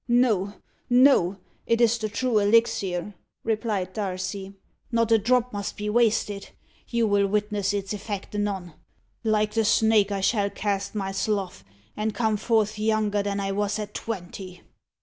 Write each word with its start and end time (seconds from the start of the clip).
"No 0.07 0.55
no; 0.89 1.37
it 1.67 1.79
is 1.79 1.99
the 1.99 2.09
true 2.09 2.39
elixir," 2.39 3.13
replied 3.43 3.93
Darcy. 3.93 4.55
"Not 4.91 5.11
a 5.11 5.19
drop 5.19 5.53
must 5.53 5.77
be 5.77 5.91
wasted. 5.91 6.49
You 6.87 7.05
will 7.05 7.27
witness 7.27 7.71
its 7.71 7.93
effect 7.93 8.33
anon. 8.33 8.73
Like 9.23 9.53
the 9.53 9.63
snake, 9.63 10.11
I 10.11 10.21
shall 10.21 10.49
cast 10.49 10.95
my 10.95 11.11
slough, 11.11 11.63
and 11.95 12.15
come 12.15 12.37
forth 12.37 12.79
younger 12.79 13.21
than 13.21 13.39
I 13.39 13.51
was 13.51 13.77
at 13.77 13.93
twenty." 13.93 14.61